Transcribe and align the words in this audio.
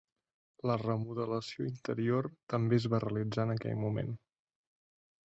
La 0.69 0.75
remodelació 0.83 1.65
interior 1.71 2.29
també 2.53 2.79
es 2.81 2.87
va 2.93 3.01
realitzar 3.03 3.45
en 3.49 3.53
aquell 3.57 3.77
moment. 3.83 4.15